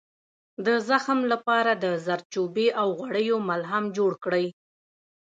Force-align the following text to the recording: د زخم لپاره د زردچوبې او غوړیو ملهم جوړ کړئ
د 0.65 0.67
زخم 0.89 1.19
لپاره 1.31 1.71
د 1.83 1.85
زردچوبې 2.05 2.67
او 2.81 2.87
غوړیو 2.99 3.37
ملهم 3.49 3.83
جوړ 3.97 4.11
کړئ 4.23 4.45